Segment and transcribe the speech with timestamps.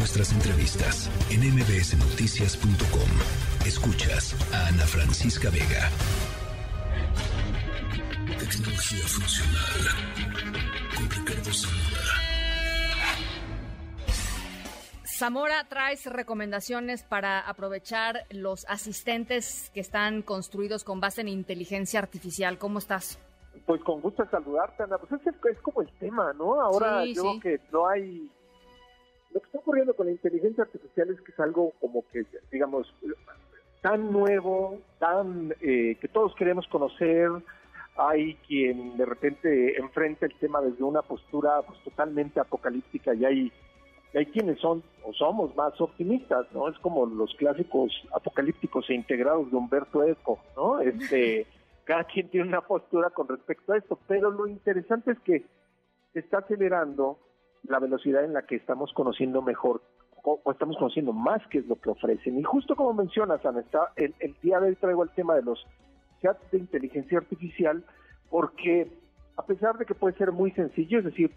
[0.00, 3.10] nuestras entrevistas en mbsnoticias.com.
[3.66, 5.90] Escuchas a Ana Francisca Vega.
[8.38, 9.80] Tecnología funcional
[10.96, 12.14] con Ricardo Zamora.
[15.04, 22.56] Zamora, traes recomendaciones para aprovechar los asistentes que están construidos con base en inteligencia artificial.
[22.56, 23.18] ¿Cómo estás?
[23.66, 24.96] Pues con gusto saludarte, Ana.
[24.96, 26.58] Pues es, es como el tema, ¿no?
[26.58, 28.30] Ahora yo creo que no hay
[29.32, 32.92] lo que está ocurriendo con la inteligencia artificial es que es algo como que, digamos,
[33.80, 37.30] tan nuevo, tan eh, que todos queremos conocer.
[37.96, 43.52] Hay quien de repente enfrenta el tema desde una postura pues, totalmente apocalíptica y hay,
[44.14, 46.68] hay quienes son o somos más optimistas, ¿no?
[46.68, 50.80] Es como los clásicos apocalípticos e integrados de Humberto Eco, ¿no?
[50.80, 51.46] Este,
[51.84, 55.44] cada quien tiene una postura con respecto a esto, pero lo interesante es que
[56.12, 57.18] se está acelerando
[57.64, 59.82] la velocidad en la que estamos conociendo mejor
[60.22, 62.38] o, estamos conociendo más qué es lo que ofrecen.
[62.38, 65.42] Y justo como mencionas, Ana, está, el, el día de hoy traigo el tema de
[65.42, 65.64] los
[66.22, 67.84] chats de inteligencia artificial,
[68.28, 68.88] porque
[69.36, 71.30] a pesar de que puede ser muy sencillo, es decir,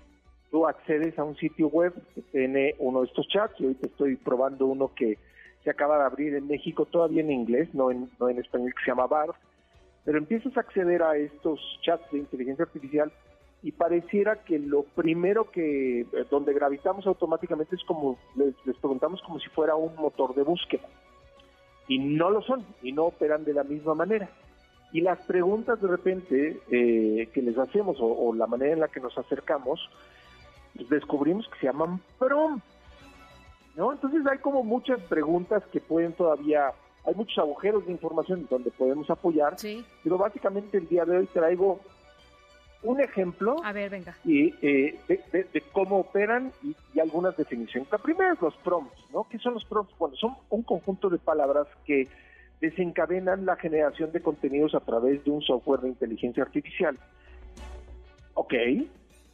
[0.52, 3.88] tú accedes a un sitio web que tiene uno de estos chats, y hoy te
[3.88, 5.18] estoy probando uno que
[5.64, 8.84] se acaba de abrir en México, todavía en inglés, no en, no en español, que
[8.84, 9.36] se llama BARF,
[10.04, 13.12] pero empiezas a acceder a estos chats de inteligencia artificial
[13.64, 19.40] y pareciera que lo primero que eh, donde gravitamos automáticamente es como les, preguntamos como
[19.40, 20.84] si fuera un motor de búsqueda.
[21.88, 24.30] Y no lo son y no operan de la misma manera.
[24.92, 29.00] Y las preguntas de repente eh, que les hacemos o, la manera en la que
[29.00, 29.80] nos acercamos
[30.76, 32.60] pues descubrimos que se llaman prom
[33.76, 36.72] no entonces hay como muchas preguntas que pueden todavía
[37.06, 39.56] hay muchos agujeros de información donde podemos apoyar
[40.04, 41.80] pero básicamente el día de hoy traigo
[42.84, 44.16] un ejemplo A ver, venga.
[44.26, 47.92] Y, eh, de, cómo operan y, algunas definiciones.
[47.92, 49.26] La primera es los prompts, ¿no?
[49.30, 49.98] ¿Qué son los prompts?
[49.98, 52.08] Bueno, son un conjunto de palabras que
[52.62, 56.98] desencadenan la generación de contenidos a través de un software de inteligencia artificial.
[58.36, 58.54] Ok,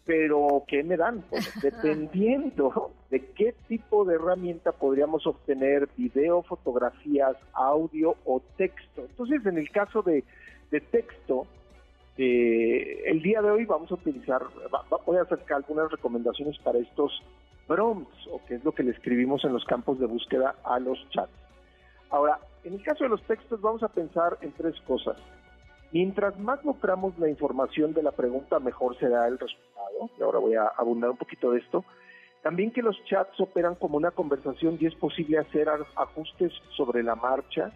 [0.06, 1.24] pero ¿qué me dan?
[1.30, 9.02] Pues, dependiendo de qué tipo de herramienta podríamos obtener video, fotografías, audio o texto.
[9.02, 10.24] Entonces, en el caso de,
[10.72, 11.46] de texto,
[12.22, 14.41] eh, el día de hoy vamos a utilizar,
[15.06, 17.13] voy a acercar algunas recomendaciones para estos
[17.66, 21.00] prompts, o que es lo que le escribimos en los campos de búsqueda a los
[21.12, 21.31] chats.
[22.09, 25.16] Ahora, en el caso de los textos vamos a pensar en tres cosas.
[25.94, 30.09] Mientras más nutramos la información de la pregunta, mejor será el resultado.
[30.19, 31.85] Y ahora voy a abundar un poquito de esto.
[32.44, 37.16] También que los chats operan como una conversación y es posible hacer ajustes sobre la
[37.16, 37.72] marcha.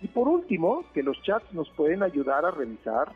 [0.00, 3.10] Y por último, que los chats nos pueden ayudar a revisar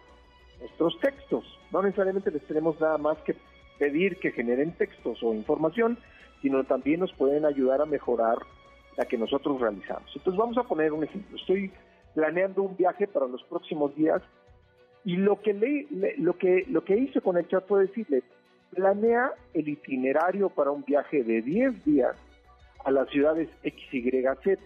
[0.60, 1.44] nuestros textos.
[1.72, 3.36] No necesariamente les tenemos nada más que
[3.78, 5.98] pedir que generen textos o información,
[6.42, 8.38] sino también nos pueden ayudar a mejorar
[8.96, 10.10] la que nosotros realizamos.
[10.14, 11.36] Entonces vamos a poner un ejemplo.
[11.36, 11.72] Estoy
[12.14, 14.22] planeando un viaje para los próximos días
[15.04, 18.22] y lo que le, lo que lo que hice con el chat fue decirle
[18.70, 22.16] planea el itinerario para un viaje de 10 días
[22.84, 24.58] a las ciudades XYZ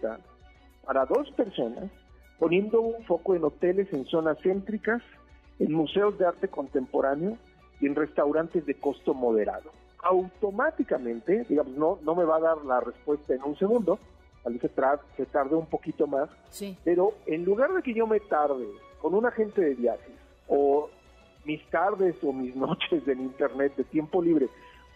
[0.85, 1.89] para dos personas,
[2.39, 5.01] poniendo un foco en hoteles en zonas céntricas
[5.59, 7.37] en museos de arte contemporáneo
[7.79, 9.71] y en restaurantes de costo moderado.
[10.01, 13.99] Automáticamente, digamos, no, no me va a dar la respuesta en un segundo,
[14.43, 14.69] tal vez se,
[15.17, 16.29] se tarde un poquito más,
[16.83, 18.67] pero en lugar de que yo me tarde
[19.01, 20.15] con un agente de viajes
[20.47, 20.89] o
[21.45, 24.47] mis tardes o mis noches en internet de tiempo libre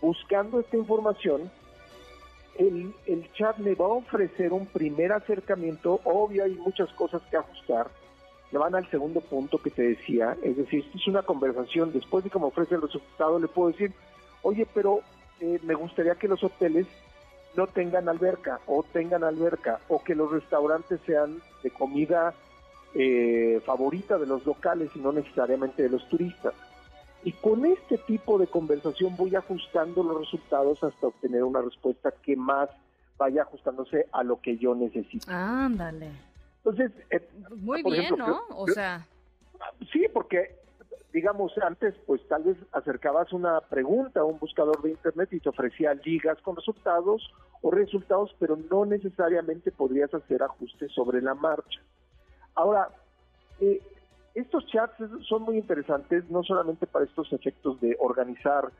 [0.04, 1.50] buscando esta información,
[2.60, 7.38] el, el chat me va a ofrecer un primer acercamiento, obvio hay muchas cosas que
[7.38, 7.90] ajustar,
[8.58, 12.40] van al segundo punto que te decía, es decir, es una conversación, después de que
[12.40, 13.94] me ofrece el resultado, le puedo decir,
[14.42, 15.02] oye, pero
[15.40, 16.88] eh, me gustaría que los hoteles
[17.56, 22.34] no tengan alberca o tengan alberca o que los restaurantes sean de comida
[22.96, 26.54] eh, favorita de los locales y no necesariamente de los turistas.
[27.24, 32.36] Y con este tipo de conversación voy ajustando los resultados hasta obtener una respuesta que
[32.36, 32.70] más
[33.18, 35.26] vaya ajustándose a lo que yo necesito.
[35.30, 36.33] Ándale.
[36.66, 37.28] Entonces, eh,
[37.58, 38.44] muy bien, ¿no?
[38.50, 39.06] O sea,
[39.92, 40.56] sí, porque
[41.12, 45.50] digamos antes, pues tal vez acercabas una pregunta a un buscador de internet y te
[45.50, 47.22] ofrecía ligas con resultados
[47.62, 51.82] o resultados, pero no necesariamente podrías hacer ajustes sobre la marcha.
[52.56, 52.90] Ahora,
[53.60, 53.82] eh,
[54.34, 54.96] estos chats
[55.28, 58.72] son muy interesantes no solamente para estos efectos de organizar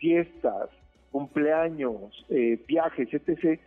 [0.00, 0.68] fiestas,
[1.12, 3.60] cumpleaños, eh, viajes, etc.,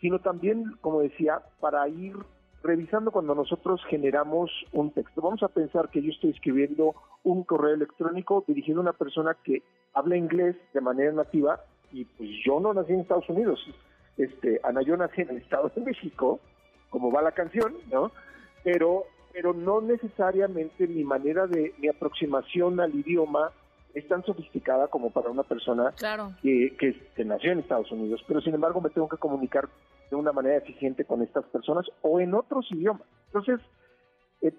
[0.00, 2.16] sino también, como decía, para ir
[2.62, 5.20] revisando cuando nosotros generamos un texto.
[5.20, 9.62] Vamos a pensar que yo estoy escribiendo un correo electrónico dirigido a una persona que
[9.94, 11.60] habla inglés de manera nativa
[11.92, 13.60] y pues yo no nací en Estados Unidos.
[14.16, 16.40] este, Ana, yo nací en el Estado de México,
[16.90, 18.12] como va la canción, ¿no?
[18.62, 23.50] Pero, pero no necesariamente mi manera de, mi aproximación al idioma
[23.94, 25.92] es tan sofisticada como para una persona
[26.42, 29.68] que, que, nació en Estados Unidos, pero sin embargo me tengo que comunicar
[30.10, 33.06] de una manera eficiente con estas personas o en otros idiomas.
[33.26, 33.60] Entonces,
[34.42, 34.52] eh,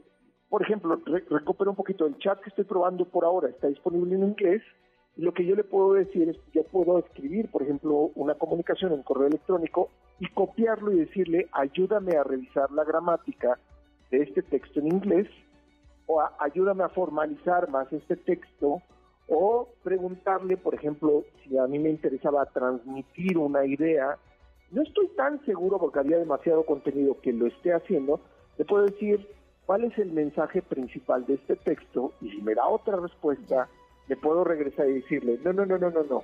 [0.50, 1.00] por ejemplo,
[1.30, 4.62] recupero un poquito el chat que estoy probando por ahora, está disponible en inglés,
[5.18, 9.04] lo que yo le puedo decir es, yo puedo escribir, por ejemplo, una comunicación en
[9.04, 9.90] correo electrónico
[10.20, 13.60] y copiarlo y decirle, ayúdame a revisar la gramática
[14.10, 15.28] de este texto en inglés,
[16.06, 18.82] o ayúdame a formalizar más este texto,
[19.28, 24.18] o preguntarle, por ejemplo, si a mí me interesaba transmitir una idea,
[24.72, 28.20] no estoy tan seguro porque había demasiado contenido que lo esté haciendo,
[28.58, 29.28] le puedo decir
[29.66, 33.68] cuál es el mensaje principal de este texto y si me da otra respuesta,
[34.08, 36.24] le puedo regresar y decirle, no, no, no, no, no, no,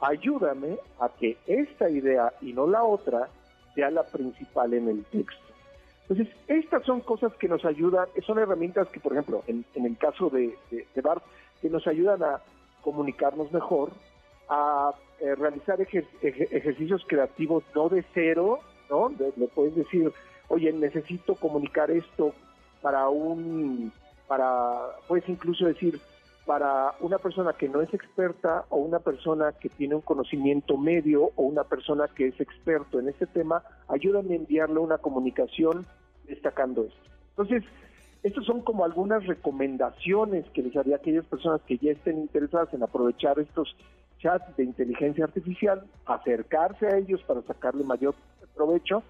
[0.00, 3.28] ayúdame a que esta idea y no la otra
[3.74, 5.48] sea la principal en el texto.
[6.08, 10.30] Entonces, estas son cosas que nos ayudan, son herramientas que, por ejemplo, en, el caso
[10.30, 11.22] de, de, Bart,
[11.60, 12.40] que nos ayudan a
[12.80, 13.90] comunicarnos mejor,
[14.48, 18.60] a eh, realizar ejercicios creativos no de cero,
[18.90, 19.10] ¿no?
[19.10, 20.12] le puedes decir,
[20.48, 22.34] oye, necesito comunicar esto
[22.80, 23.92] para un,
[24.26, 26.00] para, puedes incluso decir,
[26.46, 31.30] para una persona que no es experta o una persona que tiene un conocimiento medio
[31.36, 35.84] o una persona que es experto en este tema, ayúdame a enviarle una comunicación
[36.26, 37.10] destacando esto.
[37.30, 37.64] Entonces,
[38.22, 42.72] estas son como algunas recomendaciones que les haría a aquellas personas que ya estén interesadas
[42.74, 43.76] en aprovechar estos
[44.18, 48.14] chats de inteligencia artificial, acercarse a ellos para sacarle mayor
[48.56, 49.02] provecho.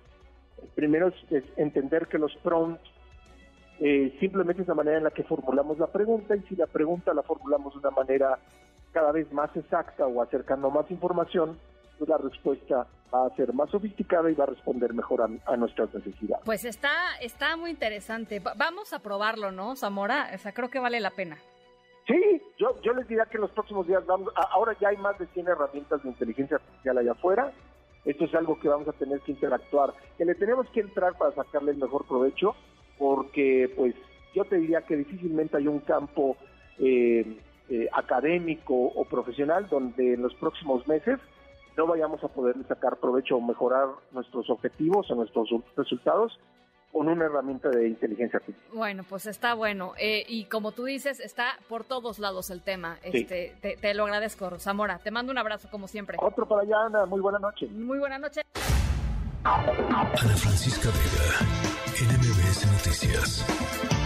[0.74, 2.82] Primero es, entender que los prompts
[3.80, 7.14] eh, simplemente es la manera en la que formulamos la pregunta y si la pregunta
[7.14, 8.38] la formulamos de una manera
[8.92, 11.56] cada vez más exacta o acercando más información,
[11.98, 15.92] pues la respuesta va a ser más sofisticada y va a responder mejor a, nuestras
[15.94, 16.44] necesidades.
[16.44, 18.40] Pues está, está muy interesante.
[18.56, 20.30] vamos a probarlo, ¿no, Zamora?
[20.34, 21.38] O sea, creo que vale la pena.
[22.06, 25.18] Sí, yo, yo les diría que en los próximos días vamos, ahora ya hay más
[25.18, 27.52] de 100 herramientas de inteligencia artificial allá afuera.
[28.04, 31.34] Esto es algo que vamos a tener que interactuar, que le tenemos que entrar para
[31.34, 32.54] sacarle el mejor provecho
[32.98, 33.94] porque pues
[34.34, 36.36] yo te diría que difícilmente hay un campo
[36.78, 41.18] eh, eh, académico o profesional donde en los próximos meses
[41.78, 46.38] no vayamos a poder sacar provecho o mejorar nuestros objetivos o nuestros resultados
[46.92, 48.70] con una herramienta de inteligencia artificial.
[48.74, 49.92] Bueno, pues está bueno.
[49.96, 52.98] Eh, y como tú dices, está por todos lados el tema.
[53.02, 54.98] Este, te, lo agradezco, Zamora.
[54.98, 56.16] Te mando un abrazo como siempre.
[56.20, 57.06] Otro para allá, Ana.
[57.06, 57.68] Muy buena noche.
[57.68, 58.42] Muy buena noche.
[59.44, 61.68] Ana Francisca Vega.
[61.94, 63.97] NMBS Noticias.